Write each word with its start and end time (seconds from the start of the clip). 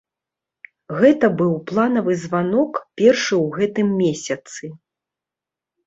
Гэта 1.01 1.29
быў 1.41 1.51
планавы 1.73 2.17
званок, 2.25 2.71
першы 3.03 3.35
ў 3.43 3.47
гэтым 3.61 3.87
месяцы. 4.03 4.63